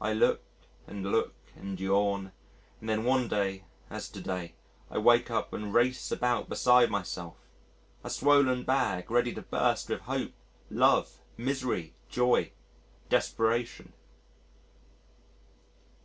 I 0.00 0.12
look 0.12 0.42
and 0.88 1.04
look 1.12 1.32
and 1.54 1.78
yawn 1.78 2.32
and 2.80 2.88
then 2.88 3.04
one 3.04 3.28
day 3.28 3.66
as 3.88 4.08
to 4.08 4.20
day 4.20 4.54
I 4.90 4.98
wake 4.98 5.30
up 5.30 5.52
and 5.52 5.72
race 5.72 6.10
about 6.10 6.48
beside 6.48 6.90
myself 6.90 7.36
a 8.02 8.10
swollen 8.10 8.64
bag 8.64 9.12
ready 9.12 9.32
to 9.32 9.42
burst 9.42 9.88
with 9.88 10.00
hope, 10.00 10.32
love, 10.70 11.20
misery, 11.38 11.94
joy, 12.08 12.50
desperation. 13.10 13.92